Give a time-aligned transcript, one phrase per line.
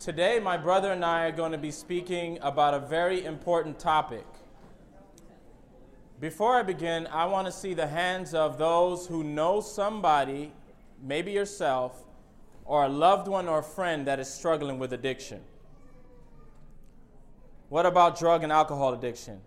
[0.00, 4.24] Today, my brother and I are going to be speaking about a very important topic.
[6.18, 10.54] Before I begin, I want to see the hands of those who know somebody,
[11.02, 12.02] maybe yourself,
[12.64, 15.42] or a loved one or friend that is struggling with addiction.
[17.68, 19.42] What about drug and alcohol addiction?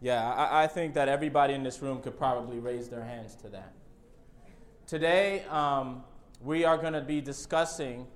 [0.00, 3.48] Yeah, I, I think that everybody in this room could probably raise their hands to
[3.50, 3.72] that.
[4.88, 6.02] Today, um,
[6.42, 8.08] we are going to be discussing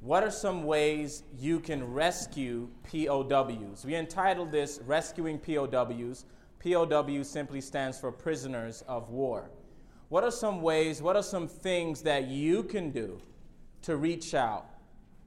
[0.00, 3.84] what are some ways you can rescue POWs.
[3.84, 6.24] We entitled this Rescuing POWs.
[6.62, 9.50] POW simply stands for prisoners of war.
[10.08, 13.20] What are some ways, what are some things that you can do
[13.82, 14.66] to reach out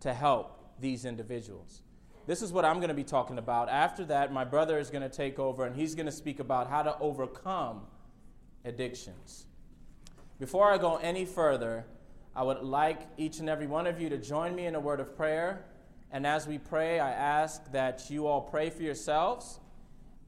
[0.01, 1.83] to help these individuals?
[2.25, 3.69] This is what I'm going to be talking about.
[3.69, 6.69] After that, my brother is going to take over and he's going to speak about
[6.69, 7.81] how to overcome
[8.65, 9.45] addictions.
[10.39, 11.85] Before I go any further,
[12.35, 14.99] I would like each and every one of you to join me in a word
[14.99, 15.65] of prayer.
[16.11, 19.59] And as we pray, I ask that you all pray for yourselves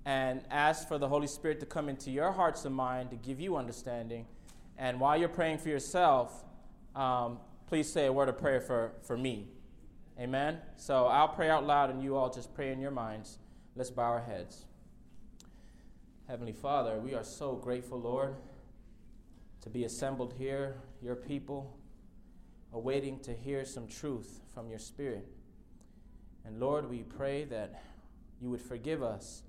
[0.06, 3.40] and ask for the Holy Spirit to come into your hearts and mind to give
[3.40, 4.26] you understanding.
[4.78, 6.44] And while you're praying for yourself,
[6.96, 9.48] um, please say a word of prayer for, for me.
[10.20, 10.60] Amen?
[10.76, 13.40] So I'll pray out loud and you all just pray in your minds.
[13.76, 14.66] Let's bow our heads.
[16.28, 18.36] Heavenly Father, we are so grateful, Lord
[19.66, 21.76] to be assembled here, your people,
[22.76, 25.26] awaiting to hear some truth from your Spirit.
[26.44, 27.82] And Lord, we pray that
[28.42, 29.44] you would forgive us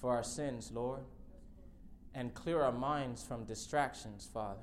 [0.00, 1.02] for our sins, Lord,
[2.14, 4.62] and clear our minds from distractions, Father.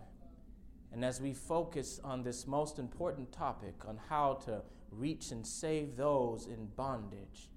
[0.92, 5.96] And as we focus on this most important topic on how to reach and save
[5.96, 7.48] those in bondage,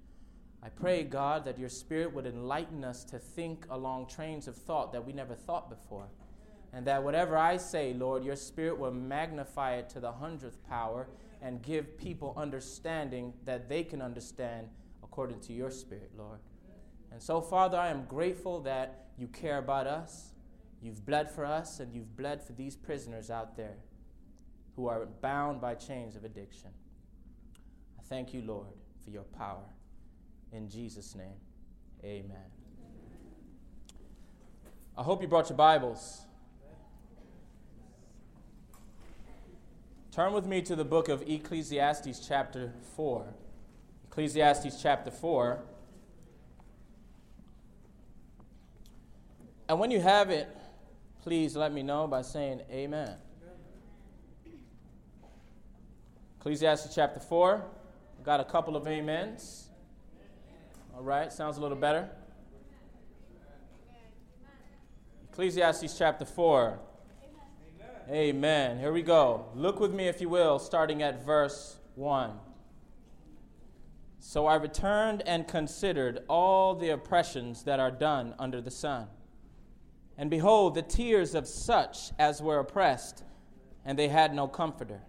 [0.61, 4.93] I pray, God, that your Spirit would enlighten us to think along trains of thought
[4.93, 6.09] that we never thought before
[6.73, 11.07] and that whatever I say, Lord, your Spirit will magnify it to the hundredth power
[11.41, 14.67] and give people understanding that they can understand
[15.03, 16.39] according to your Spirit, Lord.
[17.11, 20.31] And so, Father, I am grateful that you care about us,
[20.81, 23.75] you've bled for us, and you've bled for these prisoners out there
[24.75, 26.71] who are bound by chains of addiction.
[27.99, 28.73] I thank you, Lord,
[29.03, 29.69] for your power.
[30.51, 31.37] In Jesus' name,
[32.03, 32.49] amen.
[34.97, 36.25] I hope you brought your Bibles.
[40.13, 43.33] Turn with me to the book of Ecclesiastes, chapter 4.
[44.09, 45.63] Ecclesiastes, chapter 4.
[49.67, 50.55] And when you have it,
[51.23, 53.15] please let me know by saying amen.
[56.37, 57.65] Ecclesiastes, chapter 4.
[58.23, 59.69] Got a couple of amens.
[60.93, 62.07] All right, sounds a little better.
[65.31, 66.79] Ecclesiastes, chapter 4.
[68.09, 68.79] Amen.
[68.79, 69.45] Here we go.
[69.55, 72.31] Look with me, if you will, starting at verse 1.
[74.19, 79.07] So I returned and considered all the oppressions that are done under the sun.
[80.17, 83.23] And behold, the tears of such as were oppressed,
[83.85, 85.01] and they had no comforter.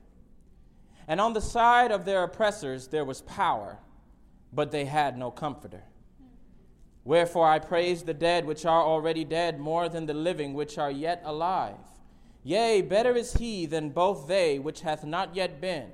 [1.08, 3.80] And on the side of their oppressors there was power,
[4.52, 5.82] but they had no comforter.
[7.02, 10.90] Wherefore I praise the dead which are already dead more than the living which are
[10.90, 11.76] yet alive
[12.46, 15.90] Yea, better is he than both they which hath not yet been,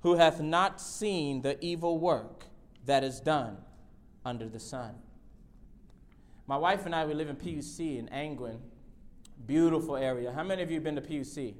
[0.00, 2.46] who hath not seen the evil work
[2.86, 3.58] that is done
[4.24, 4.94] under the sun.
[6.46, 8.58] My wife and I, we live in PUC in Angwin.
[9.46, 10.32] Beautiful area.
[10.32, 11.54] How many of you have been to PUC?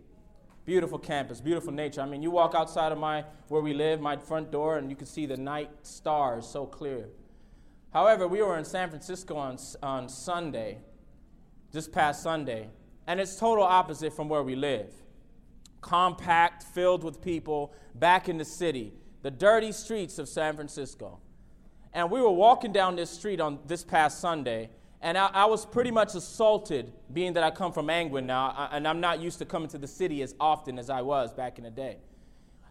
[0.64, 2.00] Beautiful campus, beautiful nature.
[2.00, 4.96] I mean, you walk outside of my where we live, my front door, and you
[4.96, 7.08] can see the night stars so clear.
[7.92, 10.78] However, we were in San Francisco on, on Sunday,
[11.72, 12.70] this past Sunday,
[13.06, 14.92] and it's total opposite from where we live.
[15.80, 21.20] Compact, filled with people, back in the city, the dirty streets of San Francisco.
[21.92, 24.70] And we were walking down this street on this past Sunday,
[25.00, 28.88] and I, I was pretty much assaulted, being that I come from Angwin now, and
[28.88, 31.64] I'm not used to coming to the city as often as I was back in
[31.64, 31.98] the day.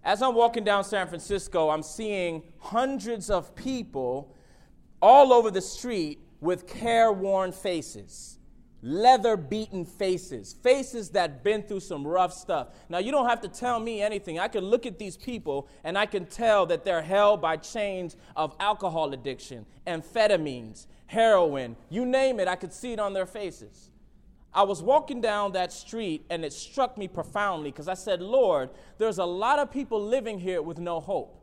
[0.04, 4.36] As I'm walking down San Francisco, I'm seeing hundreds of people
[5.02, 8.40] all over the street with careworn faces
[8.84, 12.68] leather beaten faces, faces that been through some rough stuff.
[12.90, 14.38] Now, you don't have to tell me anything.
[14.40, 18.18] I can look at these people and I can tell that they're held by chains
[18.36, 23.90] of alcohol addiction, amphetamines, heroin, you name it, I could see it on their faces.
[24.54, 28.70] I was walking down that street and it struck me profoundly because I said, Lord,
[28.98, 31.43] there's a lot of people living here with no hope.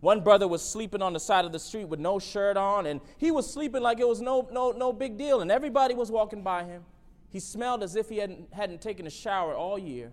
[0.00, 3.00] One brother was sleeping on the side of the street with no shirt on, and
[3.18, 6.42] he was sleeping like it was no, no, no big deal, and everybody was walking
[6.42, 6.84] by him.
[7.28, 10.12] He smelled as if he hadn't, hadn't taken a shower all year.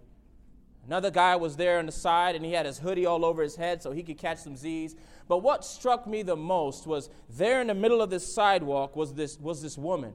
[0.86, 3.58] Another guy was there on the side and he had his hoodie all over his
[3.58, 4.96] head so he could catch some Z's.
[5.28, 9.14] But what struck me the most was there in the middle of this sidewalk was
[9.14, 10.14] this, was this woman.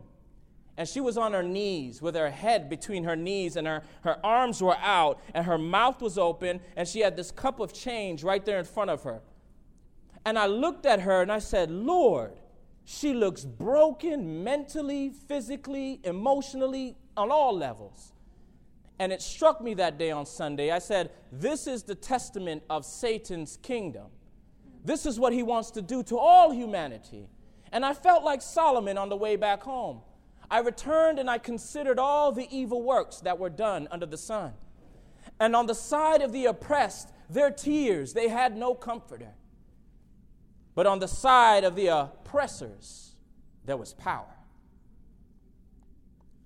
[0.79, 4.25] And she was on her knees with her head between her knees and her, her
[4.25, 8.25] arms were out and her mouth was open and she had this cup of change
[8.25, 9.21] right there in front of her.
[10.25, 12.33] And I looked at her and I said, Lord,
[12.85, 18.13] she looks broken mentally, physically, emotionally, on all levels.
[18.99, 20.71] And it struck me that day on Sunday.
[20.71, 24.07] I said, This is the testament of Satan's kingdom.
[24.85, 27.29] This is what he wants to do to all humanity.
[27.73, 30.03] And I felt like Solomon on the way back home.
[30.51, 34.53] I returned and I considered all the evil works that were done under the sun.
[35.41, 39.33] And on the side of the oppressed, their tears, they had no comforter.
[40.75, 43.15] But on the side of the oppressors,
[43.65, 44.35] there was power.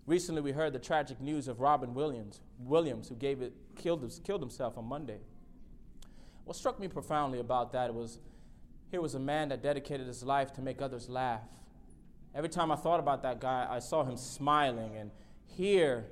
[0.07, 4.41] Recently, we heard the tragic news of Robin Williams, Williams who gave it, killed, killed
[4.41, 5.19] himself on Monday.
[6.45, 8.19] What struck me profoundly about that was
[8.91, 11.43] here was a man that dedicated his life to make others laugh.
[12.35, 14.97] Every time I thought about that guy, I saw him smiling.
[14.97, 15.11] And
[15.47, 16.07] here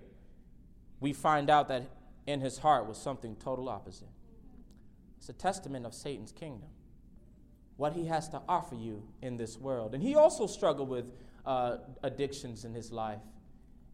[0.99, 1.89] we find out that
[2.27, 4.09] in his heart was something total opposite.
[5.19, 6.69] It's a testament of Satan's kingdom,
[7.77, 9.95] what he has to offer you in this world.
[9.95, 11.07] And he also struggled with
[11.45, 13.21] uh, addictions in his life.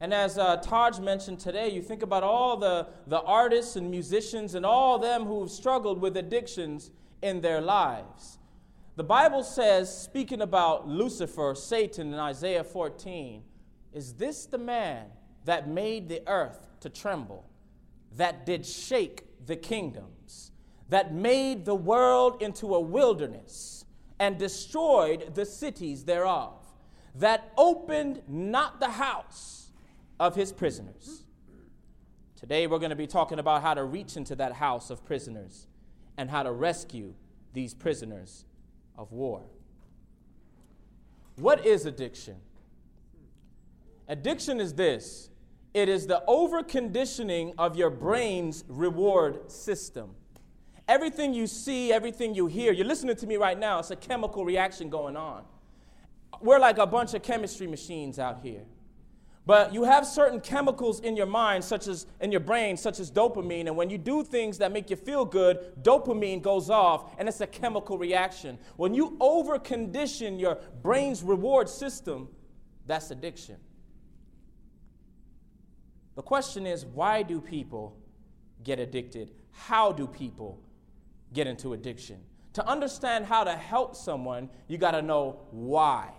[0.00, 4.54] And as uh, Taj mentioned today, you think about all the, the artists and musicians
[4.54, 6.90] and all them who've struggled with addictions
[7.22, 8.38] in their lives.
[8.96, 13.42] The Bible says, speaking about Lucifer, Satan, in Isaiah 14,
[13.92, 15.06] is this the man
[15.44, 17.48] that made the earth to tremble,
[18.16, 20.49] that did shake the kingdoms,
[20.90, 23.84] that made the world into a wilderness
[24.18, 26.52] and destroyed the cities thereof,
[27.14, 29.70] that opened not the house
[30.18, 31.24] of his prisoners.
[32.36, 35.66] Today, we're going to be talking about how to reach into that house of prisoners
[36.16, 37.14] and how to rescue
[37.54, 38.44] these prisoners
[38.98, 39.42] of war.
[41.36, 42.36] What is addiction?
[44.08, 45.30] Addiction is this
[45.72, 50.16] it is the overconditioning of your brain's reward system.
[50.90, 54.44] Everything you see, everything you hear, you're listening to me right now, it's a chemical
[54.44, 55.44] reaction going on.
[56.40, 58.64] We're like a bunch of chemistry machines out here.
[59.46, 63.08] But you have certain chemicals in your mind, such as in your brain, such as
[63.08, 63.68] dopamine.
[63.68, 67.40] And when you do things that make you feel good, dopamine goes off, and it's
[67.40, 68.58] a chemical reaction.
[68.74, 72.30] When you overcondition your brain's reward system,
[72.88, 73.58] that's addiction.
[76.16, 77.96] The question is why do people
[78.64, 79.30] get addicted?
[79.52, 80.58] How do people
[81.32, 82.20] get into addiction?
[82.54, 86.10] To understand how to help someone, you got to know why.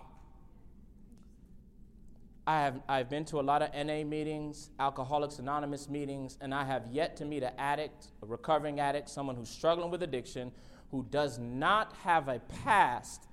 [2.47, 6.65] I have, I've been to a lot of NA meetings, Alcoholics Anonymous meetings, and I
[6.65, 10.51] have yet to meet an addict, a recovering addict, someone who's struggling with addiction,
[10.89, 13.27] who does not have a past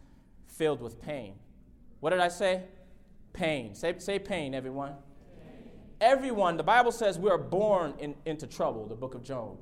[0.46, 1.34] filled with pain.
[2.00, 2.64] What did I say?
[3.32, 3.74] Pain.
[3.74, 4.92] Say, say pain, everyone.
[5.40, 5.70] Pain.
[6.00, 9.58] Everyone, the Bible says we are born in, into trouble, the book of Job.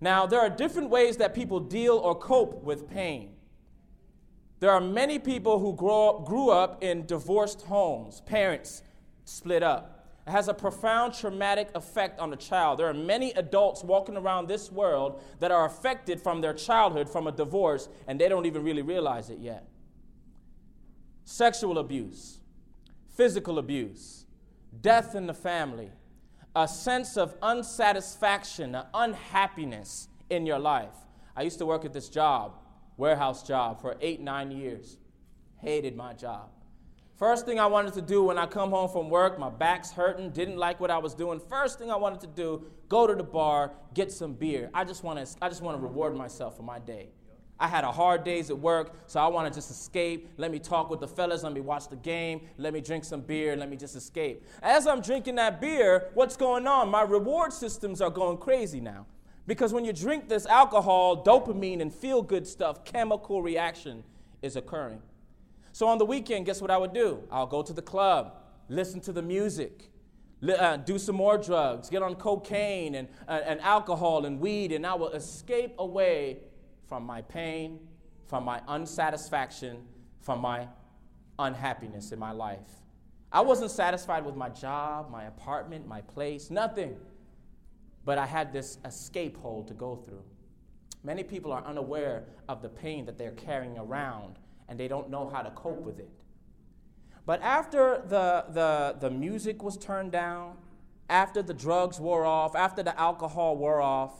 [0.00, 3.34] Now, there are different ways that people deal or cope with pain.
[4.60, 8.82] There are many people who grow up, grew up in divorced homes, parents
[9.24, 10.06] split up.
[10.26, 12.78] It has a profound traumatic effect on the child.
[12.78, 17.26] There are many adults walking around this world that are affected from their childhood from
[17.26, 19.66] a divorce, and they don't even really realize it yet.
[21.24, 22.40] Sexual abuse,
[23.16, 24.26] physical abuse,
[24.80, 25.90] death in the family,
[26.58, 30.94] a sense of unsatisfaction, unhappiness in your life.
[31.36, 32.52] I used to work at this job
[32.96, 34.98] warehouse job for eight, nine years.
[35.58, 36.50] Hated my job.
[37.16, 40.30] First thing I wanted to do when I come home from work, my back's hurting,
[40.30, 41.40] didn't like what I was doing.
[41.48, 44.68] First thing I wanted to do, go to the bar, get some beer.
[44.74, 47.10] I just want to I just want to reward myself for my day.
[47.60, 50.28] I had a hard days at work, so I want to just escape.
[50.36, 53.20] Let me talk with the fellas, let me watch the game, let me drink some
[53.20, 54.44] beer, let me just escape.
[54.62, 56.88] As I'm drinking that beer, what's going on?
[56.88, 59.06] My reward systems are going crazy now.
[59.46, 64.04] Because when you drink this alcohol, dopamine and feel good stuff, chemical reaction
[64.42, 65.00] is occurring.
[65.72, 67.22] So on the weekend, guess what I would do?
[67.30, 68.34] I'll go to the club,
[68.68, 69.90] listen to the music,
[70.46, 74.86] uh, do some more drugs, get on cocaine and, uh, and alcohol and weed, and
[74.86, 76.38] I will escape away
[76.88, 77.78] from my pain,
[78.26, 79.78] from my unsatisfaction,
[80.20, 80.66] from my
[81.38, 82.82] unhappiness in my life.
[83.30, 86.96] I wasn't satisfied with my job, my apartment, my place, nothing
[88.04, 90.24] but I had this escape hole to go through.
[91.04, 95.28] Many people are unaware of the pain that they're carrying around and they don't know
[95.28, 96.08] how to cope with it.
[97.26, 100.56] But after the, the, the music was turned down,
[101.10, 104.12] after the drugs wore off, after the alcohol wore off,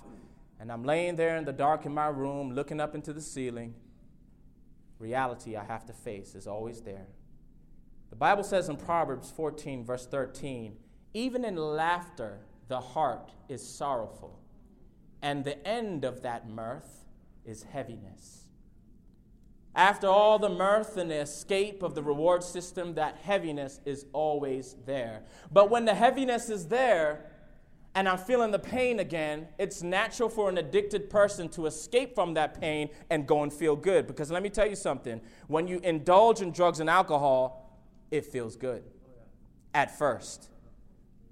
[0.60, 3.74] and I'm laying there in the dark in my room looking up into the ceiling,
[4.98, 7.06] reality I have to face is always there.
[8.10, 10.76] The Bible says in Proverbs 14, verse 13,
[11.14, 14.40] even in laughter, the heart is sorrowful,
[15.22, 17.06] and the end of that mirth
[17.44, 18.44] is heaviness.
[19.74, 24.74] After all the mirth and the escape of the reward system, that heaviness is always
[24.86, 25.22] there.
[25.52, 27.30] But when the heaviness is there,
[27.98, 32.32] and I'm feeling the pain again, it's natural for an addicted person to escape from
[32.34, 34.06] that pain and go and feel good.
[34.06, 37.76] Because let me tell you something when you indulge in drugs and alcohol,
[38.12, 38.84] it feels good
[39.74, 40.48] at first.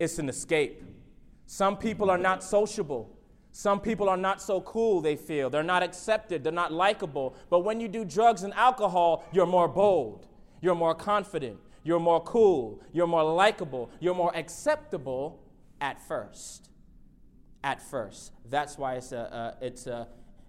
[0.01, 0.83] It's an escape.
[1.47, 3.17] Some people are not sociable.
[3.53, 5.49] Some people are not so cool, they feel.
[5.49, 7.37] They're not accepted, they're not likable.
[7.49, 10.27] But when you do drugs and alcohol, you're more bold,
[10.61, 15.46] you're more confident, you're more cool, you're more likable, you're more acceptable
[15.81, 16.69] at first.
[17.63, 18.33] At first.
[18.49, 20.09] That's why it's a, it's a,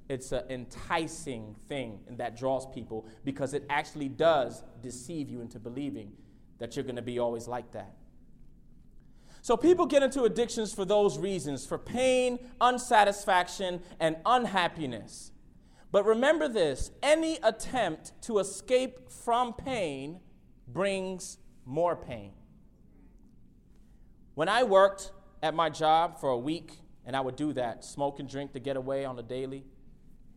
[0.10, 6.14] it's an enticing thing that draws people because it actually does deceive you into believing
[6.60, 7.96] that you're going to be always like that.
[9.42, 15.32] So people get into addictions for those reasons for pain, unsatisfaction, and unhappiness.
[15.92, 20.20] But remember this any attempt to escape from pain
[20.68, 22.34] brings more pain.
[24.34, 28.20] When I worked at my job for a week, and I would do that smoke
[28.20, 29.64] and drink to get away on a daily,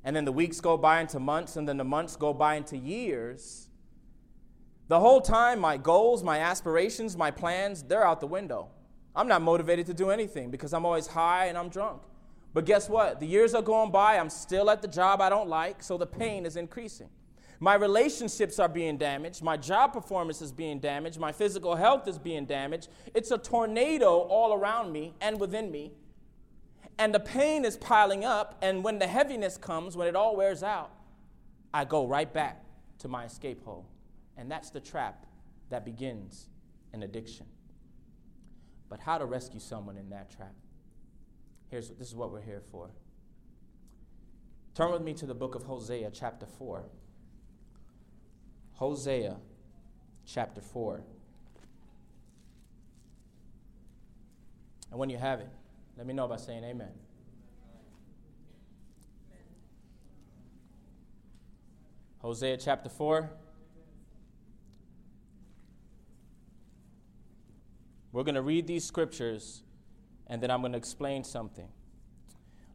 [0.05, 2.77] and then the weeks go by into months, and then the months go by into
[2.77, 3.69] years.
[4.89, 8.71] The whole time, my goals, my aspirations, my plans, they're out the window.
[9.15, 12.03] I'm not motivated to do anything because I'm always high and I'm drunk.
[12.53, 13.21] But guess what?
[13.21, 16.07] The years are going by, I'm still at the job I don't like, so the
[16.07, 17.09] pain is increasing.
[17.61, 19.43] My relationships are being damaged.
[19.43, 21.21] My job performance is being damaged.
[21.21, 22.89] My physical health is being damaged.
[23.15, 25.93] It's a tornado all around me and within me.
[26.99, 28.59] And the pain is piling up.
[28.63, 30.91] And when the heaviness comes, when it all wears out,
[31.73, 32.65] I go right back
[32.99, 33.87] to my escape hole.
[34.37, 35.27] And that's the trap
[35.69, 36.49] that begins
[36.93, 37.47] an addiction
[38.91, 40.53] but how to rescue someone in that trap.
[41.69, 42.91] Here's, this is what we're here for.
[44.75, 46.85] Turn with me to the book of Hosea, chapter 4.
[48.81, 49.37] Hosea,
[50.25, 51.03] chapter 4.
[54.91, 55.51] And when you have it,
[55.99, 56.89] let me know by saying amen.
[62.21, 63.31] Hosea chapter 4.
[68.13, 69.63] We're going to read these scriptures
[70.27, 71.69] and then I'm going to explain something.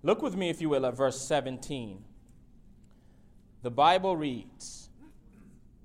[0.04, 2.04] Look with me, if you will, at verse 17.
[3.64, 4.86] The Bible reads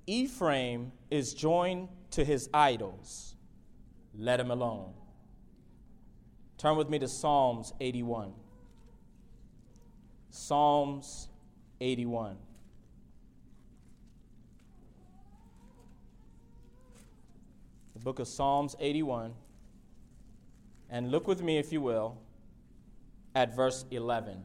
[0.07, 3.35] Ephraim is joined to his idols.
[4.17, 4.93] Let him alone.
[6.57, 8.33] Turn with me to Psalms 81.
[10.29, 11.27] Psalms
[11.79, 12.37] 81.
[17.93, 19.33] The book of Psalms 81.
[20.89, 22.17] And look with me, if you will,
[23.33, 24.43] at verse 11.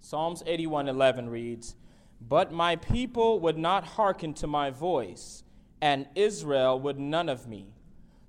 [0.00, 1.74] Psalms 81 11 reads,
[2.20, 5.44] But my people would not hearken to my voice,
[5.80, 7.74] and Israel would none of me.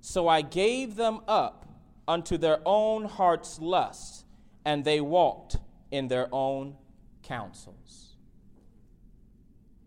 [0.00, 1.66] So I gave them up
[2.06, 4.24] unto their own heart's lust,
[4.64, 5.56] and they walked
[5.90, 6.76] in their own
[7.22, 8.16] counsels.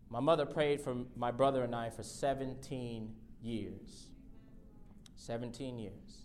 [0.10, 4.08] My mother prayed for my brother and I for 17 years.
[5.16, 6.21] 17 years.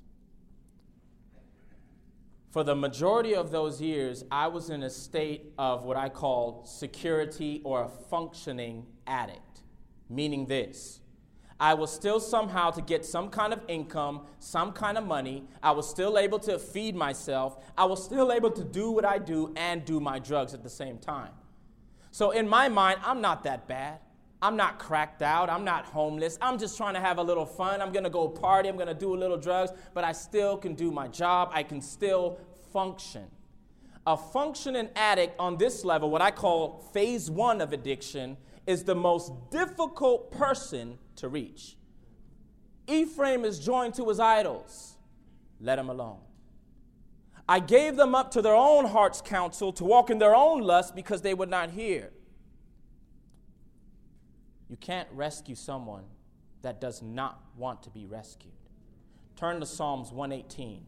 [2.57, 6.65] For the majority of those years, I was in a state of what I call
[6.65, 9.61] security or a functioning addict,
[10.09, 11.01] meaning this.
[11.61, 15.45] I was still somehow to get some kind of income, some kind of money.
[15.63, 17.63] I was still able to feed myself.
[17.77, 20.71] I was still able to do what I do and do my drugs at the
[20.71, 21.33] same time.
[22.11, 23.99] So, in my mind, I'm not that bad.
[24.43, 25.49] I'm not cracked out.
[25.49, 26.39] I'm not homeless.
[26.43, 27.81] I'm just trying to have a little fun.
[27.81, 28.69] I'm going to go party.
[28.69, 31.51] I'm going to do a little drugs, but I still can do my job.
[31.53, 32.39] I can still
[32.73, 33.25] function.
[34.07, 38.95] A functioning addict on this level, what I call phase one of addiction, is the
[38.95, 41.77] most difficult person to reach.
[42.87, 44.97] Ephraim is joined to his idols.
[45.61, 46.19] Let him alone.
[47.49, 50.95] I gave them up to their own heart's counsel to walk in their own lust
[50.95, 52.11] because they would not hear.
[54.69, 56.05] You can't rescue someone
[56.63, 58.53] that does not want to be rescued.
[59.37, 60.85] Turn to Psalms 118.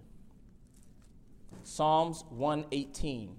[1.63, 3.37] Psalms 118.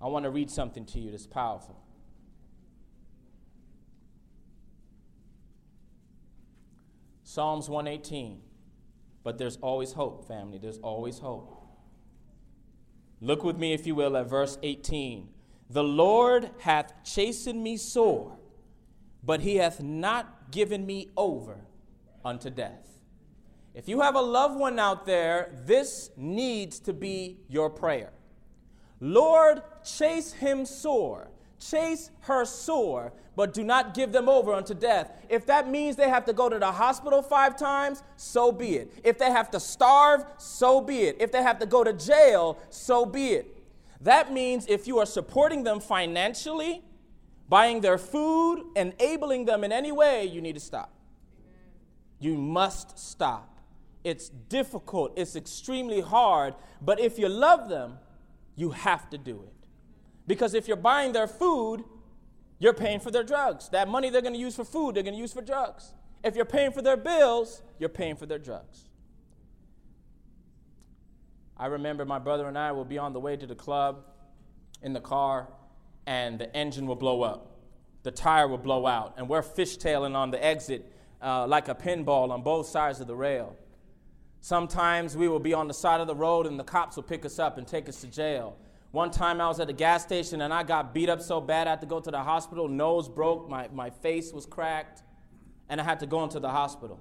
[0.00, 1.80] I want to read something to you that's powerful.
[7.22, 8.40] Psalms 118.
[9.22, 10.58] But there's always hope, family.
[10.58, 11.60] There's always hope.
[13.20, 15.28] Look with me, if you will, at verse 18.
[15.70, 18.36] The Lord hath chastened me sore,
[19.24, 21.58] but he hath not given me over
[22.24, 22.88] unto death.
[23.74, 28.12] If you have a loved one out there, this needs to be your prayer.
[29.00, 31.28] Lord, chase him sore,
[31.58, 35.10] chase her sore, but do not give them over unto death.
[35.28, 38.92] If that means they have to go to the hospital five times, so be it.
[39.02, 41.16] If they have to starve, so be it.
[41.18, 43.62] If they have to go to jail, so be it.
[44.00, 46.84] That means if you are supporting them financially,
[47.48, 50.92] buying their food, enabling them in any way, you need to stop.
[52.18, 53.60] You must stop.
[54.02, 57.98] It's difficult, it's extremely hard, but if you love them,
[58.54, 59.68] you have to do it.
[60.26, 61.84] Because if you're buying their food,
[62.58, 63.68] you're paying for their drugs.
[63.70, 65.92] That money they're going to use for food, they're going to use for drugs.
[66.22, 68.88] If you're paying for their bills, you're paying for their drugs.
[71.56, 74.04] I remember my brother and I will be on the way to the club
[74.82, 75.48] in the car,
[76.06, 77.50] and the engine will blow up.
[78.02, 80.90] The tire will blow out, and we're fishtailing on the exit
[81.22, 83.56] uh, like a pinball on both sides of the rail.
[84.40, 87.24] Sometimes we will be on the side of the road, and the cops will pick
[87.24, 88.56] us up and take us to jail.
[88.90, 91.66] One time I was at a gas station and I got beat up so bad
[91.66, 92.68] I had to go to the hospital.
[92.68, 95.02] Nose broke, my, my face was cracked,
[95.68, 97.00] and I had to go into the hospital.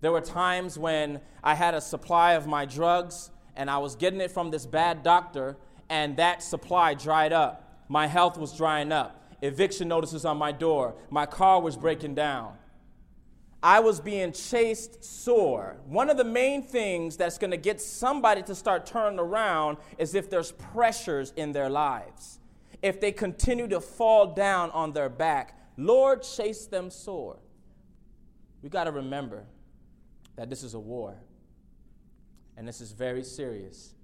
[0.00, 4.20] There were times when I had a supply of my drugs and I was getting
[4.20, 5.56] it from this bad doctor,
[5.88, 7.63] and that supply dried up.
[7.88, 9.22] My health was drying up.
[9.42, 10.94] Eviction notices on my door.
[11.10, 12.54] My car was breaking down.
[13.62, 15.78] I was being chased sore.
[15.86, 20.14] One of the main things that's going to get somebody to start turning around is
[20.14, 22.40] if there's pressures in their lives.
[22.82, 27.38] If they continue to fall down on their back, Lord, chase them sore.
[28.62, 29.44] We got to remember
[30.36, 31.14] that this is a war,
[32.56, 33.94] and this is very serious.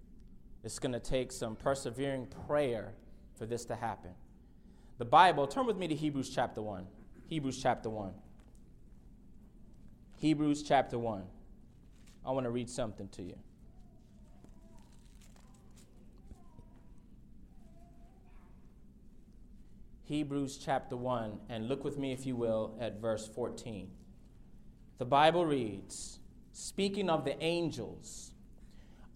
[0.65, 2.95] It's going to take some persevering prayer
[3.41, 4.11] for this to happen.
[4.99, 6.87] The Bible, turn with me to Hebrews chapter 1.
[7.27, 8.13] Hebrews chapter 1.
[10.19, 11.23] Hebrews chapter 1.
[12.27, 13.39] I want to read something to you.
[20.05, 23.89] Hebrews chapter 1, and look with me, if you will, at verse 14.
[24.99, 26.19] The Bible reads
[26.53, 28.33] Speaking of the angels,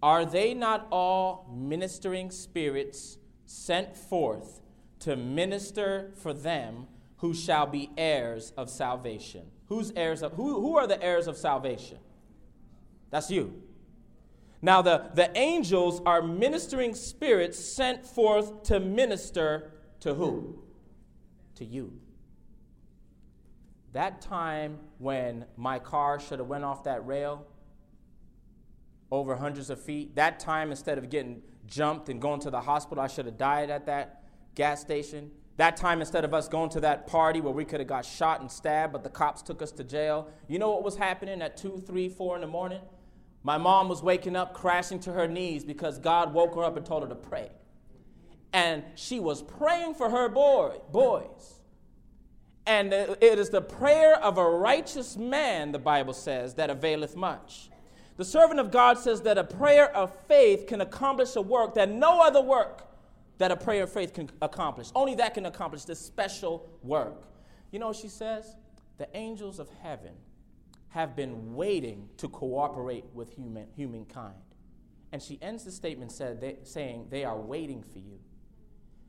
[0.03, 3.19] are they not all ministering spirits
[3.55, 4.61] sent forth
[4.99, 6.87] to minister for them
[7.19, 9.43] who shall be heirs of salvation?
[9.69, 11.99] Who's heirs of who, who are the heirs of salvation?
[13.11, 13.63] That's you.
[14.61, 20.59] Now, the, the angels are ministering spirits sent forth to minister to who?
[21.57, 21.93] To you.
[23.93, 27.47] That time when my car should have went off that rail
[29.13, 33.03] over hundreds of feet, that time instead of getting jumped and going to the hospital,
[33.03, 34.23] I should have died at that
[34.55, 35.31] gas station.
[35.57, 38.41] That time, instead of us going to that party where we could have got shot
[38.41, 41.57] and stabbed, but the cops took us to jail, you know what was happening at
[41.57, 42.81] 2, 3, 4 in the morning?
[43.45, 46.85] My mom was waking up, crashing to her knees because God woke her up and
[46.85, 47.51] told her to pray.
[48.53, 51.61] And she was praying for her boy, boys.
[52.67, 57.69] And it is the prayer of a righteous man, the Bible says, that availeth much.
[58.17, 61.91] The servant of God says that a prayer of faith can accomplish a work that
[61.91, 62.87] no other work
[63.39, 64.91] that a prayer of faith can accomplish.
[64.95, 67.25] Only that can accomplish this special work.
[67.73, 68.55] You know what she says?
[68.99, 70.13] The angels of heaven
[70.91, 74.37] have been waiting to cooperate with human, humankind.
[75.11, 78.21] And she ends the statement said they, saying, They are waiting for you.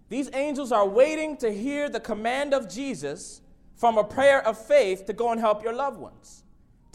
[0.10, 3.42] These angels are waiting to hear the command of Jesus
[3.76, 6.44] from a prayer of faith to go and help your loved ones,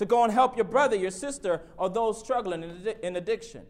[0.01, 3.67] to go and help your brother, your sister, or those struggling in addiction.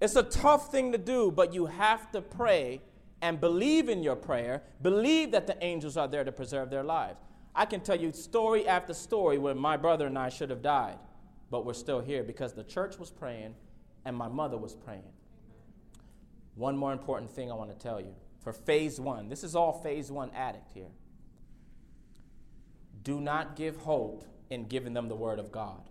[0.00, 2.80] It's a tough thing to do, but you have to pray
[3.20, 4.62] and believe in your prayer.
[4.82, 7.18] Believe that the angels are there to preserve their lives.
[7.56, 10.98] I can tell you story after story where my brother and I should have died,
[11.50, 13.56] but we're still here because the church was praying
[14.04, 15.10] and my mother was praying.
[16.54, 19.72] One more important thing I want to tell you for phase one this is all
[19.72, 20.92] phase one addict here.
[23.02, 25.88] Do not give hope in giving them the word of God.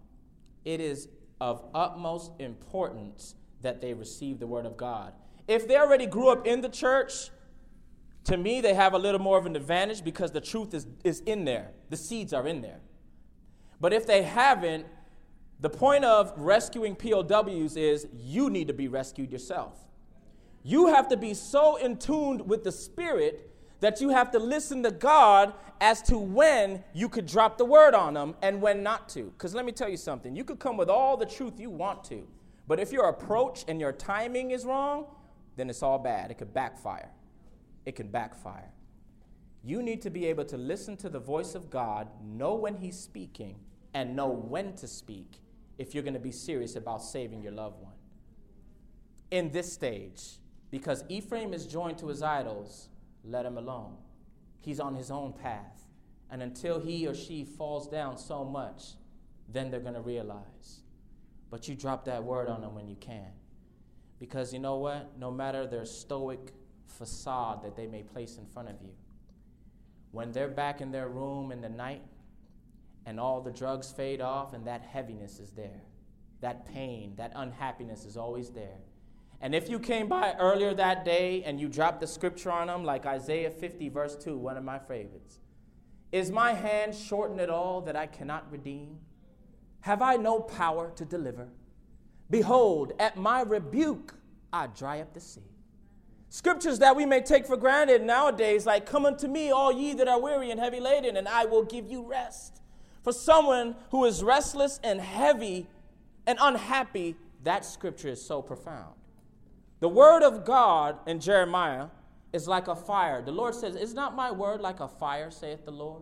[0.64, 1.08] It is
[1.42, 5.14] of utmost importance that they receive the word of God.
[5.48, 7.30] If they already grew up in the church,
[8.26, 11.20] to me, they have a little more of an advantage because the truth is, is
[11.22, 11.72] in there.
[11.90, 12.80] The seeds are in there.
[13.80, 14.86] But if they haven't,
[15.60, 19.78] the point of rescuing POWs is you need to be rescued yourself.
[20.64, 24.84] You have to be so in tune with the Spirit that you have to listen
[24.84, 29.10] to God as to when you could drop the word on them and when not
[29.10, 29.24] to.
[29.24, 32.04] Because let me tell you something you could come with all the truth you want
[32.06, 32.28] to,
[32.68, 35.06] but if your approach and your timing is wrong,
[35.56, 36.32] then it's all bad.
[36.32, 37.10] It could backfire.
[37.86, 38.72] It can backfire.
[39.64, 43.00] You need to be able to listen to the voice of God, know when He's
[43.00, 43.56] speaking,
[43.94, 45.40] and know when to speak
[45.78, 47.94] if you're going to be serious about saving your loved one.
[49.32, 50.38] In this stage,
[50.70, 52.90] because Ephraim is joined to his idols,
[53.28, 53.96] let him alone.
[54.60, 55.84] He's on his own path.
[56.30, 58.94] And until he or she falls down so much,
[59.48, 60.82] then they're going to realize.
[61.50, 63.32] But you drop that word on them when you can.
[64.20, 65.18] Because you know what?
[65.20, 66.54] No matter their stoic
[66.88, 68.92] facade that they may place in front of you,
[70.12, 72.02] when they're back in their room in the night
[73.06, 75.82] and all the drugs fade off and that heaviness is there,
[76.42, 78.80] that pain, that unhappiness is always there
[79.46, 82.84] and if you came by earlier that day and you dropped the scripture on them,
[82.84, 85.38] like Isaiah 50, verse 2, one of my favorites
[86.12, 88.98] Is my hand shortened at all that I cannot redeem?
[89.82, 91.50] Have I no power to deliver?
[92.28, 94.16] Behold, at my rebuke,
[94.52, 95.52] I dry up the sea.
[96.30, 100.08] Scriptures that we may take for granted nowadays, like, Come unto me, all ye that
[100.08, 102.64] are weary and heavy laden, and I will give you rest.
[103.04, 105.68] For someone who is restless and heavy
[106.26, 108.96] and unhappy, that scripture is so profound.
[109.86, 111.90] The word of God in Jeremiah
[112.34, 113.22] is like a fire.
[113.22, 116.02] The Lord says, Is not my word like a fire, saith the Lord,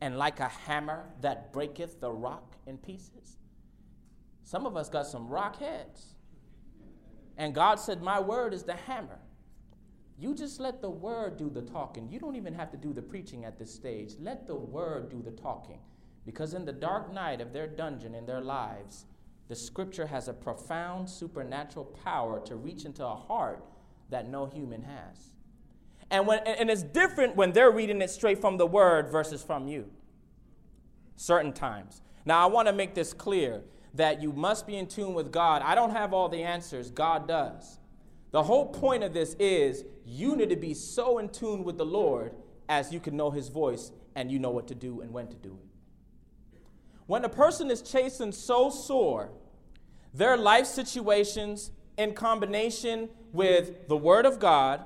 [0.00, 3.38] and like a hammer that breaketh the rock in pieces?
[4.44, 6.14] Some of us got some rock heads.
[7.36, 9.18] And God said, My word is the hammer.
[10.16, 12.08] You just let the word do the talking.
[12.08, 14.12] You don't even have to do the preaching at this stage.
[14.20, 15.80] Let the word do the talking.
[16.24, 19.06] Because in the dark night of their dungeon in their lives,
[19.48, 23.64] the scripture has a profound supernatural power to reach into a heart
[24.10, 25.32] that no human has.
[26.10, 29.68] And, when, and it's different when they're reading it straight from the word versus from
[29.68, 29.90] you.
[31.16, 32.02] Certain times.
[32.24, 33.62] Now, I want to make this clear
[33.94, 35.62] that you must be in tune with God.
[35.62, 37.78] I don't have all the answers, God does.
[38.30, 41.86] The whole point of this is you need to be so in tune with the
[41.86, 42.34] Lord
[42.68, 45.36] as you can know his voice and you know what to do and when to
[45.36, 45.67] do it.
[47.08, 49.30] When a person is chastened so sore,
[50.12, 54.82] their life situations in combination with the Word of God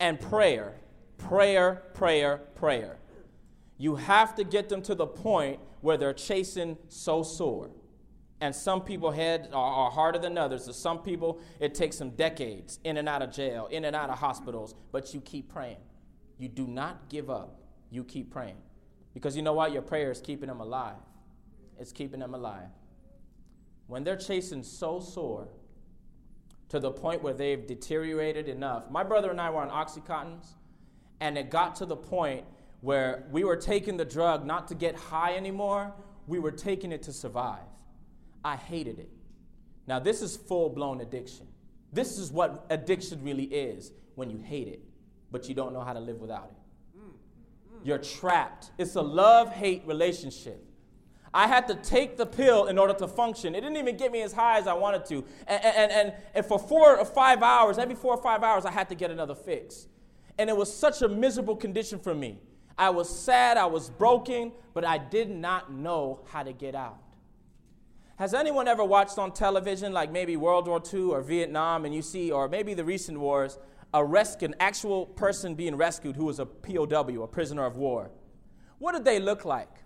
[0.00, 0.74] and prayer,
[1.16, 2.98] prayer, prayer, prayer.
[3.78, 7.70] You have to get them to the point where they're chasing so sore.
[8.40, 10.64] And some people head are, are harder than others.
[10.64, 14.10] So some people, it takes them decades in and out of jail, in and out
[14.10, 15.78] of hospitals, but you keep praying.
[16.36, 17.60] You do not give up.
[17.92, 18.56] You keep praying.
[19.14, 19.72] Because you know what?
[19.72, 20.96] Your prayer is keeping them alive
[21.80, 22.68] it's keeping them alive.
[23.86, 25.48] When they're chasing so sore
[26.68, 30.46] to the point where they've deteriorated enough, my brother and I were on Oxycontins,
[31.20, 32.44] and it got to the point
[32.82, 35.92] where we were taking the drug not to get high anymore,
[36.26, 37.64] we were taking it to survive.
[38.44, 39.10] I hated it.
[39.86, 41.48] Now, this is full blown addiction.
[41.92, 44.82] This is what addiction really is when you hate it,
[45.32, 46.98] but you don't know how to live without it.
[46.98, 47.86] Mm, mm.
[47.86, 48.70] You're trapped.
[48.78, 50.64] It's a love hate relationship.
[51.32, 53.54] I had to take the pill in order to function.
[53.54, 55.24] It didn't even get me as high as I wanted to.
[55.46, 58.72] And, and, and, and for four or five hours, every four or five hours, I
[58.72, 59.86] had to get another fix.
[60.38, 62.40] And it was such a miserable condition for me.
[62.76, 66.98] I was sad, I was broken, but I did not know how to get out.
[68.16, 72.02] Has anyone ever watched on television, like maybe World War II or Vietnam, and you
[72.02, 73.58] see, or maybe the recent wars,
[73.94, 78.10] a rescue, an actual person being rescued who was a POW, a prisoner of war?
[78.78, 79.79] What did they look like?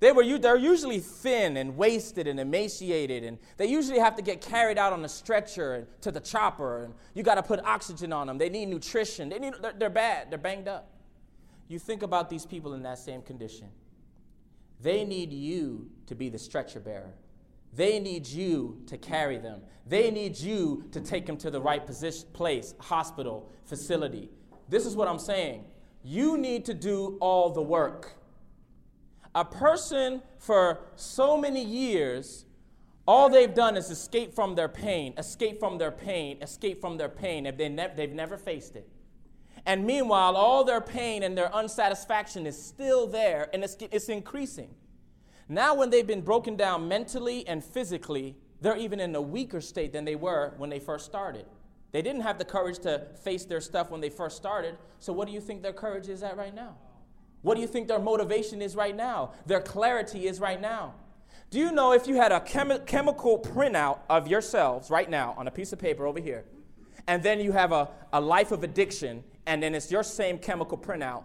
[0.00, 4.40] They were, they're usually thin and wasted and emaciated, and they usually have to get
[4.40, 8.28] carried out on a stretcher to the chopper, and you got to put oxygen on
[8.28, 8.38] them.
[8.38, 9.28] They need nutrition.
[9.28, 10.90] They need, they're, they're bad, they're banged up.
[11.66, 13.68] You think about these people in that same condition.
[14.80, 17.12] They need you to be the stretcher bearer.
[17.74, 19.62] They need you to carry them.
[19.86, 24.30] They need you to take them to the right position, place, hospital, facility.
[24.68, 25.64] This is what I'm saying.
[26.02, 28.12] You need to do all the work.
[29.34, 32.44] A person for so many years,
[33.06, 37.08] all they've done is escape from their pain, escape from their pain, escape from their
[37.08, 38.88] pain, and they ne- they've never faced it.
[39.66, 44.70] And meanwhile, all their pain and their unsatisfaction is still there and it's, it's increasing.
[45.48, 49.92] Now, when they've been broken down mentally and physically, they're even in a weaker state
[49.92, 51.46] than they were when they first started.
[51.92, 54.76] They didn't have the courage to face their stuff when they first started.
[54.98, 56.76] So, what do you think their courage is at right now?
[57.42, 59.32] What do you think their motivation is right now?
[59.46, 60.94] Their clarity is right now.
[61.50, 65.46] Do you know if you had a chemi- chemical printout of yourselves right now on
[65.46, 66.44] a piece of paper over here,
[67.06, 70.76] and then you have a, a life of addiction, and then it's your same chemical
[70.76, 71.24] printout,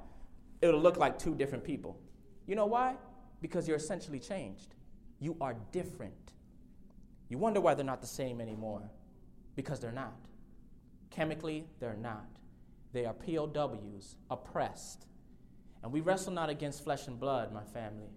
[0.62, 2.00] it'll look like two different people.
[2.46, 2.96] You know why?
[3.42, 4.76] Because you're essentially changed.
[5.20, 6.14] You are different.
[7.28, 8.90] You wonder why they're not the same anymore.
[9.56, 10.16] Because they're not.
[11.10, 12.28] Chemically, they're not.
[12.94, 15.06] They are POWs, oppressed.
[15.84, 18.10] And we wrestle not against flesh and blood, my family.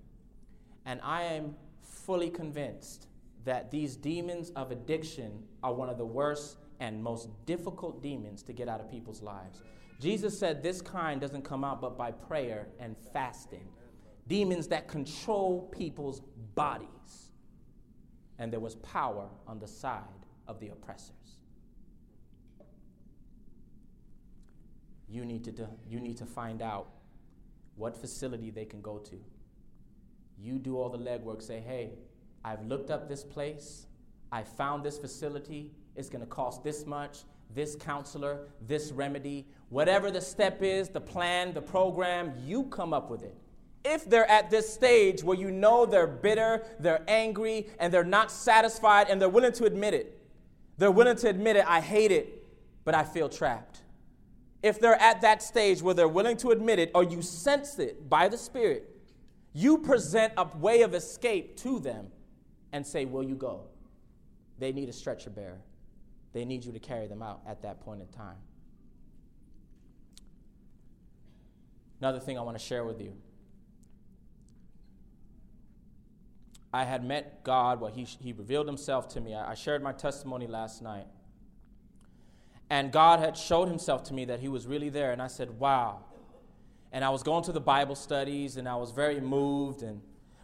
[0.85, 3.09] And I am fully convinced
[3.45, 8.53] that these demons of addiction are one of the worst and most difficult demons to
[8.53, 9.63] get out of people's lives.
[10.01, 13.67] Jesus said this kind doesn't come out but by prayer and fasting.
[14.29, 16.21] Demons that control people's
[16.55, 17.31] bodies.
[18.39, 20.03] And there was power on the side
[20.47, 21.39] of the oppressors.
[25.09, 26.89] You need to, you need to find out
[27.77, 29.17] what facility they can go to.
[30.39, 31.93] You do all the legwork, say, hey,
[32.45, 33.87] I've looked up this place,
[34.33, 37.21] I found this facility, it's gonna cost this much,
[37.55, 43.11] this counselor, this remedy, whatever the step is, the plan, the program, you come up
[43.11, 43.37] with it.
[43.85, 48.31] If they're at this stage where you know they're bitter, they're angry, and they're not
[48.31, 50.19] satisfied, and they're willing to admit it,
[50.77, 52.45] they're willing to admit it, I hate it,
[52.85, 53.81] but I feel trapped
[54.67, 58.09] if they're at that stage where they're willing to admit it or you sense it
[58.09, 58.91] by the Spirit,
[59.53, 62.09] you present a way of escape to them
[62.73, 63.63] and say, Will you go?
[64.59, 65.61] They need a stretcher bearer.
[66.33, 68.37] They need you to carry them out at that point in time.
[72.01, 73.15] Another thing I want to share with you.
[76.73, 79.35] I had met God, well, he, he revealed himself to me.
[79.35, 81.07] I, I shared my testimony last night.
[82.69, 85.13] And God had showed himself to me that he was really there.
[85.13, 86.01] And I said, wow.
[86.93, 89.83] And I was going to the Bible studies and I was very moved.
[89.83, 90.01] And,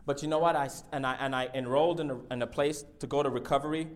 [0.06, 0.54] but you know what?
[0.54, 3.88] I, and, I, and I enrolled in a, in a place to go to recovery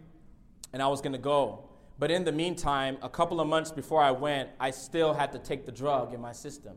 [0.72, 1.68] and I was going to go.
[1.98, 5.38] But in the meantime, a couple of months before I went, I still had to
[5.38, 6.76] take the drug in my system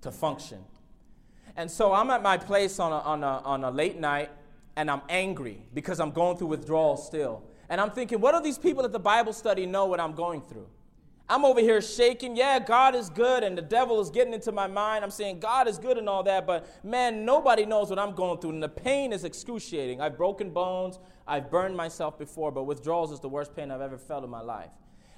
[0.00, 0.58] to function.
[1.56, 4.30] And so I'm at my place on a, on a, on a late night
[4.76, 7.42] and I'm angry because I'm going through withdrawal still.
[7.68, 10.40] And I'm thinking, what do these people at the Bible study know what I'm going
[10.42, 10.68] through?
[11.30, 12.36] I'm over here shaking.
[12.36, 15.04] Yeah, God is good, and the devil is getting into my mind.
[15.04, 18.40] I'm saying God is good and all that, but man, nobody knows what I'm going
[18.40, 20.00] through, and the pain is excruciating.
[20.00, 23.98] I've broken bones, I've burned myself before, but withdrawals is the worst pain I've ever
[23.98, 24.70] felt in my life.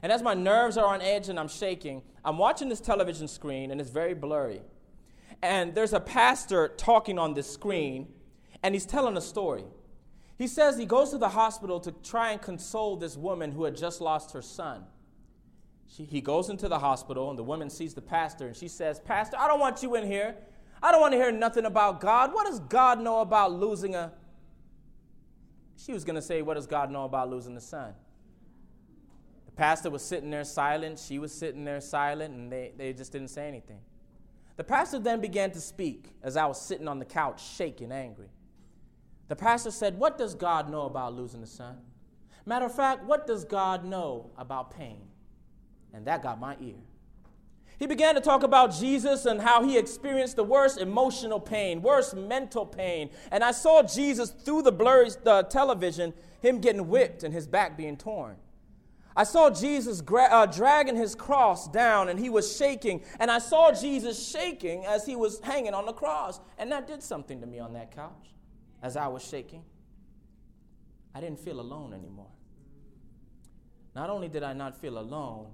[0.02, 3.70] And as my nerves are on edge and I'm shaking, I'm watching this television screen,
[3.70, 4.62] and it's very blurry.
[5.42, 8.08] And there's a pastor talking on this screen,
[8.64, 9.64] and he's telling a story.
[10.36, 13.76] He says he goes to the hospital to try and console this woman who had
[13.76, 14.84] just lost her son.
[15.96, 19.00] She, he goes into the hospital, and the woman sees the pastor, and she says,
[19.00, 20.36] Pastor, I don't want you in here.
[20.82, 22.32] I don't want to hear nothing about God.
[22.32, 24.12] What does God know about losing a.
[25.76, 27.92] She was going to say, What does God know about losing a son?
[29.46, 30.98] The pastor was sitting there silent.
[30.98, 33.80] She was sitting there silent, and they, they just didn't say anything.
[34.56, 38.28] The pastor then began to speak as I was sitting on the couch, shaking, angry.
[39.26, 41.78] The pastor said, What does God know about losing a son?
[42.46, 45.09] Matter of fact, what does God know about pain?
[45.92, 46.76] And that got my ear.
[47.78, 52.14] He began to talk about Jesus and how he experienced the worst emotional pain, worst
[52.14, 53.08] mental pain.
[53.30, 55.08] And I saw Jesus through the blurry
[55.48, 58.36] television, him getting whipped and his back being torn.
[59.16, 63.02] I saw Jesus gra- uh, dragging his cross down and he was shaking.
[63.18, 66.38] And I saw Jesus shaking as he was hanging on the cross.
[66.58, 68.34] And that did something to me on that couch
[68.82, 69.64] as I was shaking.
[71.14, 72.30] I didn't feel alone anymore.
[73.94, 75.48] Not only did I not feel alone,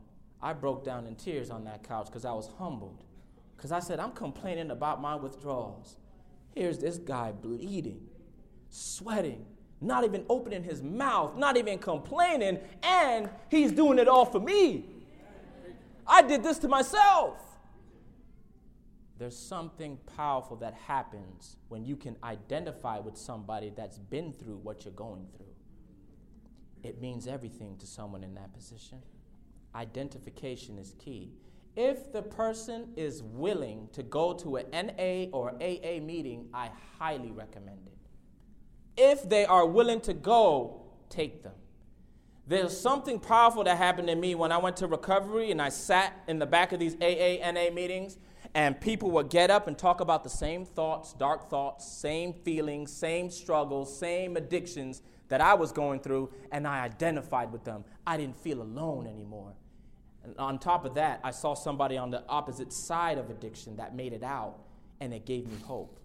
[0.47, 3.03] I broke down in tears on that couch because I was humbled.
[3.57, 5.97] Because I said, I'm complaining about my withdrawals.
[6.55, 8.01] Here's this guy bleeding,
[8.71, 9.45] sweating,
[9.81, 14.85] not even opening his mouth, not even complaining, and he's doing it all for me.
[16.07, 17.43] I did this to myself.
[19.19, 24.85] There's something powerful that happens when you can identify with somebody that's been through what
[24.85, 25.47] you're going through.
[26.85, 29.03] It means everything to someone in that position
[29.77, 31.33] identification is key.
[31.77, 37.31] If the person is willing to go to an NA or AA meeting, I highly
[37.31, 37.93] recommend it.
[38.97, 41.53] If they are willing to go, take them.
[42.47, 46.15] There's something powerful that happened to me when I went to recovery and I sat
[46.29, 48.17] in the back of these AA, NA meetings,
[48.55, 52.93] and people would get up and talk about the same thoughts, dark thoughts, same feelings,
[52.93, 57.85] same struggles, same addictions that I was going through, and I identified with them.
[58.07, 59.55] I didn't feel alone anymore.
[60.27, 63.95] And on top of that, I saw somebody on the opposite side of addiction that
[63.95, 64.59] made it out,
[65.01, 66.01] and it gave me hope.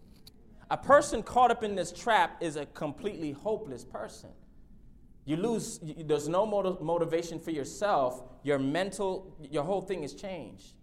[0.70, 4.30] A person caught up in this trap is a completely hopeless person.
[5.26, 8.22] You lose, there's no motiv- motivation for yourself.
[8.44, 10.74] Your mental, your whole thing is changed.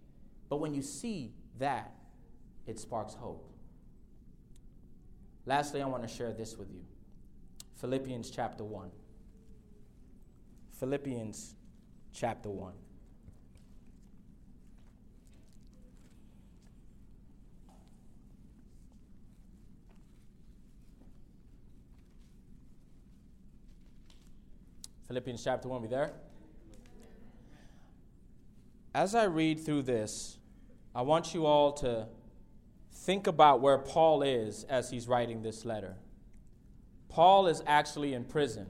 [0.49, 1.93] But when you see that,
[2.67, 3.49] it sparks hope.
[5.45, 6.81] Lastly, I want to share this with you
[7.79, 8.91] Philippians chapter 1.
[10.79, 11.55] Philippians
[12.13, 12.73] chapter 1.
[25.09, 26.11] Philippians chapter 1, we there?
[28.93, 30.37] As I read through this,
[30.93, 32.05] I want you all to
[32.93, 35.95] think about where Paul is as he's writing this letter.
[37.09, 38.67] Paul is actually in prison,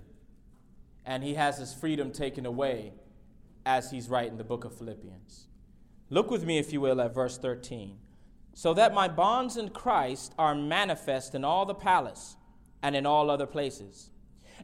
[1.06, 2.94] and he has his freedom taken away
[3.66, 5.48] as he's writing the book of Philippians.
[6.10, 7.98] Look with me, if you will, at verse 13.
[8.54, 12.38] So that my bonds in Christ are manifest in all the palace
[12.82, 14.12] and in all other places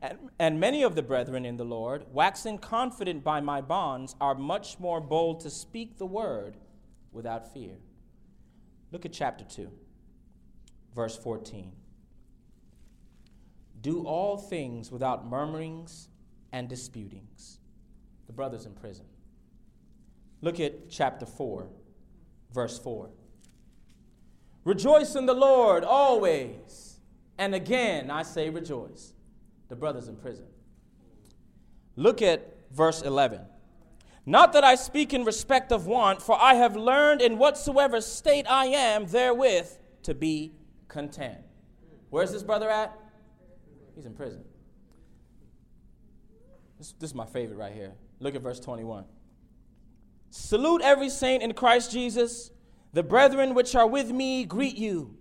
[0.02, 4.36] and, and many of the brethren in the Lord, waxing confident by my bonds, are
[4.36, 6.58] much more bold to speak the word
[7.12, 7.78] without fear.
[8.92, 9.72] Look at chapter 2,
[10.94, 11.72] verse 14.
[13.82, 16.10] Do all things without murmurings
[16.52, 17.60] and disputings.
[18.28, 19.06] The brother's in prison.
[20.42, 21.68] Look at chapter 4,
[22.54, 23.10] verse 4.
[24.64, 27.00] Rejoice in the Lord always.
[27.38, 29.15] And again, I say rejoice
[29.70, 30.46] the brothers in prison.
[31.96, 33.42] Look at verse 11.
[34.26, 38.46] Not that I speak in respect of want, for I have learned in whatsoever state
[38.50, 39.70] I am therewith
[40.04, 40.54] to be
[40.88, 41.38] content.
[42.10, 42.98] Where's this brother at?
[43.96, 44.44] He's in prison.
[46.78, 47.94] This, this is my favorite right here.
[48.20, 49.06] Look at verse 21.
[50.32, 52.52] Salute every saint in Christ Jesus.
[52.94, 55.16] The brethren which are with me greet you.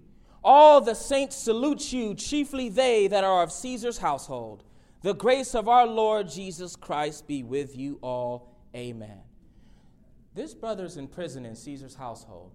[0.44, 4.62] All the saints salute you, chiefly they that are of Caesar's household.
[5.00, 8.54] The grace of our Lord Jesus Christ be with you all.
[8.76, 9.20] Amen.
[10.34, 12.52] This brother's in prison in Caesar's household,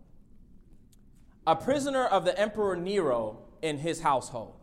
[1.47, 4.53] a prisoner of the Emperor Nero in his household.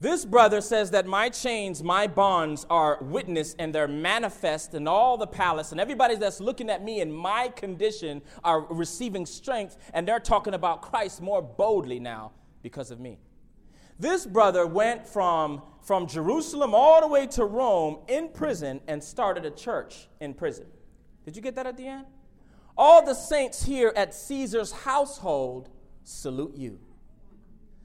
[0.00, 5.16] This brother says that my chains, my bonds are witness and they're manifest in all
[5.16, 10.08] the palace, and everybody that's looking at me in my condition are receiving strength, and
[10.08, 13.18] they're talking about Christ more boldly now because of me.
[13.98, 19.44] This brother went from, from Jerusalem all the way to Rome in prison and started
[19.44, 20.66] a church in prison.
[21.24, 22.06] Did you get that at the end?
[22.76, 25.68] All the saints here at Caesar's household
[26.04, 26.78] salute you.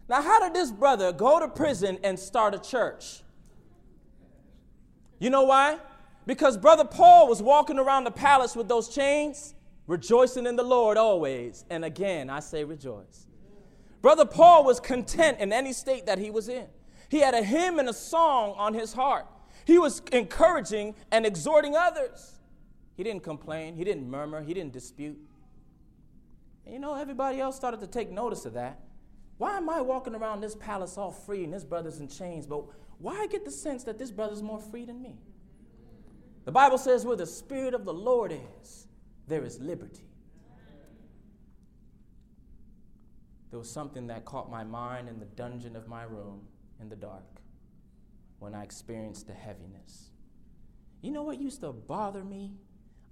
[0.07, 3.21] Now, how did this brother go to prison and start a church?
[5.19, 5.79] You know why?
[6.25, 9.55] Because Brother Paul was walking around the palace with those chains,
[9.87, 11.65] rejoicing in the Lord always.
[11.69, 13.25] And again, I say rejoice.
[14.03, 16.67] Brother Paul was content in any state that he was in.
[17.07, 19.25] He had a hymn and a song on his heart.
[19.63, 22.33] He was encouraging and exhorting others.
[22.97, 25.17] He didn't complain, he didn't murmur, he didn't dispute.
[26.65, 28.81] And you know, everybody else started to take notice of that.
[29.37, 32.45] Why am I walking around this palace all free and this brother's in chains?
[32.45, 32.65] But
[32.99, 35.15] why I get the sense that this brother's more free than me?
[36.43, 38.87] The Bible says, where the Spirit of the Lord is,
[39.27, 40.03] there is liberty.
[43.53, 46.41] There was something that caught my mind in the dungeon of my room
[46.81, 47.39] in the dark
[48.39, 50.09] when I experienced the heaviness.
[51.03, 52.53] You know what used to bother me?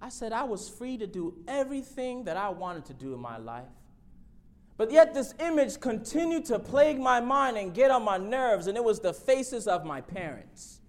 [0.00, 3.36] I said I was free to do everything that I wanted to do in my
[3.36, 3.68] life.
[4.76, 8.76] But yet, this image continued to plague my mind and get on my nerves, and
[8.76, 10.80] it was the faces of my parents.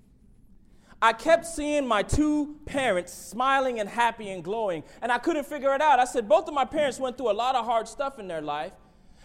[0.99, 5.75] I kept seeing my two parents smiling and happy and glowing, and I couldn't figure
[5.75, 5.99] it out.
[5.99, 8.41] I said, both of my parents went through a lot of hard stuff in their
[8.41, 8.71] life,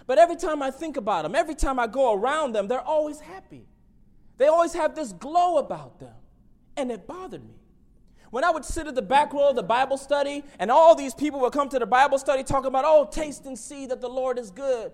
[0.09, 3.21] but every time I think about them, every time I go around them, they're always
[3.21, 3.67] happy.
[4.39, 6.15] They always have this glow about them.
[6.79, 7.57] And it bothered me.
[8.31, 11.13] When I would sit at the back row of the Bible study, and all these
[11.13, 14.09] people would come to the Bible study talking about, oh, taste and see that the
[14.09, 14.93] Lord is good.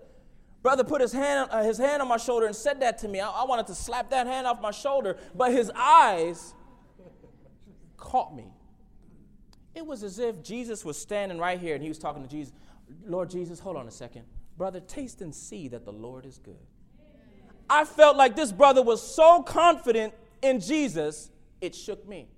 [0.62, 3.20] Brother put his hand, uh, his hand on my shoulder and said that to me.
[3.20, 6.54] I, I wanted to slap that hand off my shoulder, but his eyes
[7.96, 8.46] caught me.
[9.76, 12.52] It was as if Jesus was standing right here and he was talking to Jesus.
[13.06, 14.24] Lord Jesus, hold on a second.
[14.56, 16.66] Brother, taste and see that the Lord is good.
[17.68, 22.28] I felt like this brother was so confident in Jesus, it shook me.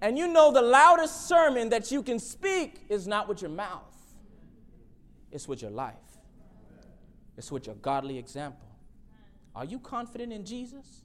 [0.00, 3.94] And you know, the loudest sermon that you can speak is not with your mouth,
[5.30, 5.94] it's with your life,
[7.36, 8.68] it's with your godly example.
[9.54, 11.02] Are you confident in Jesus?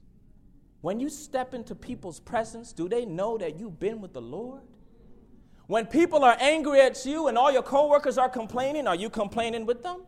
[0.80, 4.62] When you step into people's presence, do they know that you've been with the Lord?
[5.70, 9.66] When people are angry at you and all your coworkers are complaining, are you complaining
[9.66, 10.00] with them?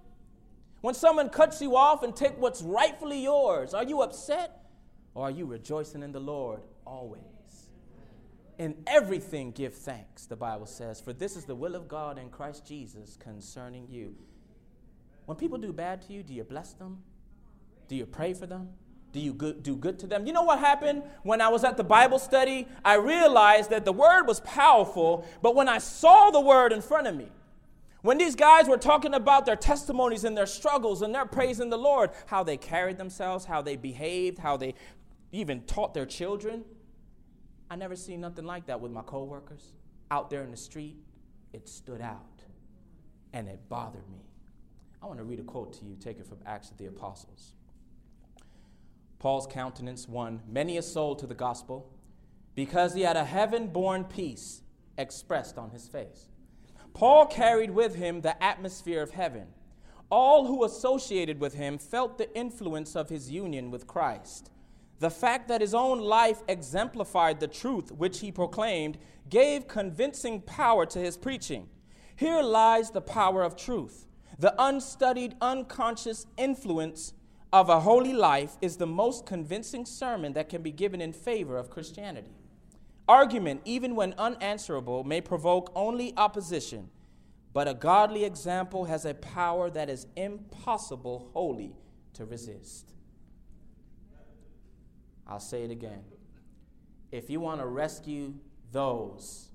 [0.81, 4.67] When someone cuts you off and take what's rightfully yours, are you upset
[5.15, 7.69] or are you rejoicing in the Lord always?
[8.59, 12.29] In everything give thanks, the Bible says, for this is the will of God in
[12.29, 14.17] Christ Jesus concerning you.
[15.27, 17.05] When people do bad to you, do you bless them?
[17.87, 18.71] Do you pray for them?
[19.13, 20.27] Do you good, do good to them?
[20.27, 22.67] You know what happened when I was at the Bible study?
[22.85, 27.07] I realized that the word was powerful, but when I saw the word in front
[27.07, 27.29] of me,
[28.01, 31.79] when these guys were talking about their testimonies and their struggles and they're praising the
[31.79, 34.75] Lord, how they carried themselves, how they behaved, how they
[35.31, 36.65] even taught their children,
[37.71, 39.73] I never seen nothing like that with my coworkers
[40.11, 40.97] out there in the street.
[41.53, 42.43] It stood out
[43.33, 44.25] and it bothered me.
[45.03, 47.53] I want to read a quote to you, taken from Acts of the Apostles.
[49.23, 51.89] Paul's countenance won many a soul to the gospel
[52.57, 54.63] because he had a heaven born peace
[54.99, 56.27] expressed on his face.
[56.93, 59.47] Paul carried with him the atmosphere of heaven.
[60.11, 64.51] All who associated with him felt the influence of his union with Christ.
[64.99, 68.99] The fact that his own life exemplified the truth which he proclaimed
[69.31, 71.69] gave convincing power to his preaching.
[72.17, 74.05] Here lies the power of truth.
[74.37, 77.15] The unstudied, unconscious influence
[77.53, 81.59] of a holy life is the most convincing sermon that can be given in favor
[81.59, 82.33] of Christianity.
[83.07, 86.89] Argument, even when unanswerable, may provoke only opposition,
[87.53, 91.75] but a godly example has a power that is impossible wholly
[92.15, 92.93] to resist.
[95.27, 96.05] I'll say it again.
[97.11, 98.35] If you want to rescue
[98.71, 99.51] those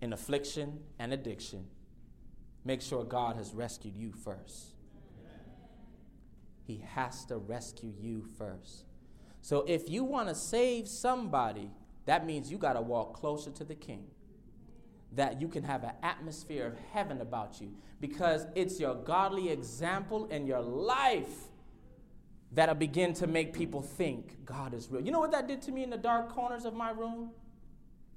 [0.00, 1.66] in affliction and addiction,
[2.64, 4.75] make sure God has rescued you first.
[6.66, 8.84] He has to rescue you first.
[9.40, 11.70] So if you want to save somebody,
[12.06, 14.06] that means you got to walk closer to the king.
[15.12, 20.26] That you can have an atmosphere of heaven about you because it's your godly example
[20.26, 21.48] in your life
[22.52, 25.02] that'll begin to make people think God is real.
[25.04, 27.30] You know what that did to me in the dark corners of my room?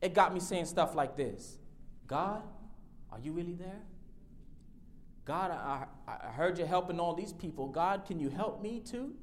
[0.02, 1.60] It got me saying stuff like this
[2.08, 2.42] God,
[3.12, 3.82] are you really there?
[5.26, 5.86] God, I,
[6.24, 7.68] I heard you helping all these people.
[7.68, 9.14] God, can you help me too?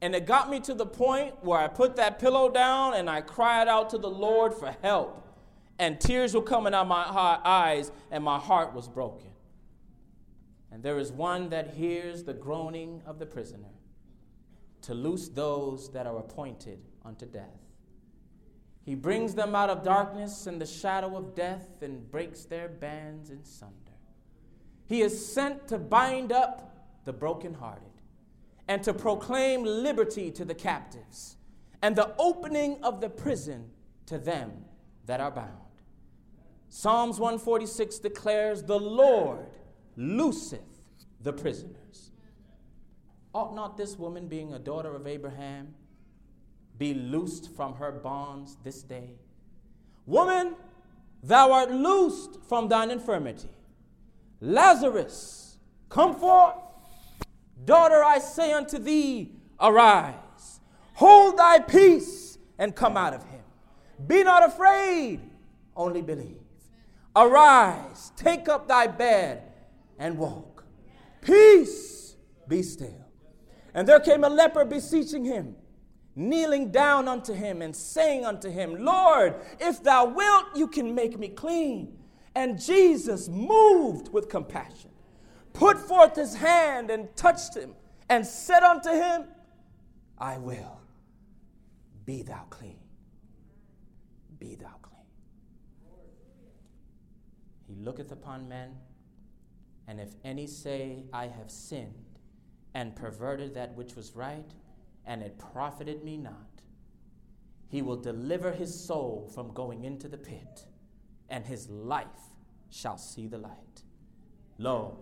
[0.00, 3.20] And it got me to the point where I put that pillow down and I
[3.20, 5.28] cried out to the Lord for help.
[5.78, 9.30] And tears were coming out of my eyes, and my heart was broken.
[10.70, 13.72] And there is one that hears the groaning of the prisoner
[14.82, 17.58] to loose those that are appointed unto death.
[18.84, 23.30] He brings them out of darkness and the shadow of death and breaks their bands
[23.30, 23.76] in sunder.
[24.92, 26.76] He is sent to bind up
[27.06, 28.02] the brokenhearted
[28.68, 31.38] and to proclaim liberty to the captives
[31.80, 33.70] and the opening of the prison
[34.04, 34.66] to them
[35.06, 35.48] that are bound.
[36.68, 39.46] Psalms 146 declares, The Lord
[39.96, 40.60] looseth
[41.22, 42.10] the prisoners.
[43.32, 45.74] Ought not this woman, being a daughter of Abraham,
[46.76, 49.14] be loosed from her bonds this day?
[50.04, 50.54] Woman,
[51.22, 53.48] thou art loosed from thine infirmity.
[54.42, 55.56] Lazarus,
[55.88, 56.56] come forth.
[57.64, 59.30] Daughter, I say unto thee,
[59.60, 60.60] arise.
[60.94, 63.40] Hold thy peace and come out of him.
[64.04, 65.20] Be not afraid,
[65.76, 66.40] only believe.
[67.14, 69.44] Arise, take up thy bed
[69.96, 70.64] and walk.
[71.20, 72.16] Peace,
[72.48, 73.06] be still.
[73.74, 75.54] And there came a leper beseeching him,
[76.16, 81.16] kneeling down unto him and saying unto him, Lord, if thou wilt, you can make
[81.16, 81.96] me clean.
[82.34, 84.90] And Jesus, moved with compassion,
[85.52, 87.74] put forth his hand and touched him
[88.08, 89.24] and said unto him,
[90.18, 90.80] I will.
[92.04, 92.78] Be thou clean.
[94.38, 95.06] Be thou clean.
[97.66, 98.76] He looketh upon men,
[99.86, 102.18] and if any say, I have sinned
[102.74, 104.50] and perverted that which was right,
[105.06, 106.62] and it profited me not,
[107.68, 110.64] he will deliver his soul from going into the pit
[111.32, 112.06] and his life
[112.70, 113.82] shall see the light.
[114.58, 114.98] Lo,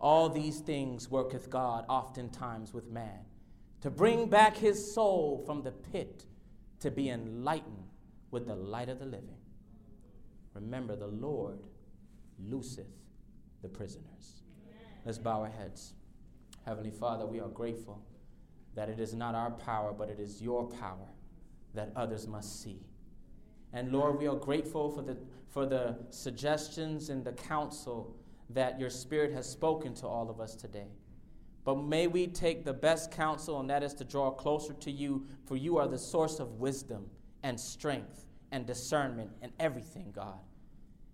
[0.00, 3.20] all these things worketh God oftentimes with man,
[3.80, 6.24] to bring back his soul from the pit
[6.80, 7.88] to be enlightened
[8.32, 9.38] with the light of the living.
[10.54, 11.60] Remember, the Lord
[12.44, 12.86] looseth
[13.62, 14.42] the prisoners.
[15.04, 15.94] Let's bow our heads.
[16.66, 18.04] Heavenly Father, we are grateful
[18.74, 21.08] that it is not our power, but it is your power
[21.74, 22.80] that others must see.
[23.72, 25.16] And Lord, we are grateful for the,
[25.48, 28.16] for the suggestions and the counsel
[28.50, 30.88] that your Spirit has spoken to all of us today.
[31.64, 35.26] But may we take the best counsel, and that is to draw closer to you,
[35.44, 37.10] for you are the source of wisdom
[37.42, 40.38] and strength and discernment and everything, God.